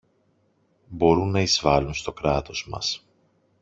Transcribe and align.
μπορούν 0.87 1.31
να 1.31 1.41
εισβάλουν 1.41 1.93
στο 1.93 2.11
Κράτος 2.13 2.67
μας. 2.69 3.05